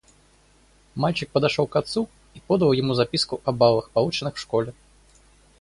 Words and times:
Мальчик 0.95 1.29
подошел 1.29 1.67
к 1.67 1.75
отцу 1.75 2.09
и 2.33 2.39
подал 2.39 2.71
ему 2.73 2.95
записку 2.95 3.39
о 3.45 3.51
баллах, 3.51 3.91
полученных 3.91 4.33
в 4.37 4.39
школе. 4.39 4.73